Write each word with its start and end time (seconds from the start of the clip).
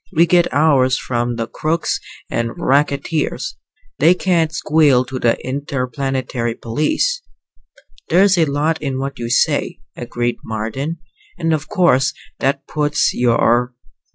We 0.11 0.25
get 0.25 0.51
ours 0.51 0.97
from 0.97 1.35
the 1.35 1.45
crooks 1.45 1.99
and 2.27 2.57
racketeers. 2.59 3.53
They 3.99 4.15
can't 4.15 4.51
squeal 4.51 5.05
to 5.05 5.19
the 5.19 5.37
Interplanetary 5.45 6.55
Police." 6.55 7.21
"There's 8.09 8.35
a 8.35 8.45
lot 8.45 8.81
in 8.81 8.97
what 8.97 9.19
you 9.19 9.29
say," 9.29 9.77
agreed 9.95 10.37
Marden. 10.43 10.97
"And 11.37 11.53
of 11.53 11.69
course 11.69 12.15
that 12.39 12.65
puts 12.65 13.13
your 13.13 13.75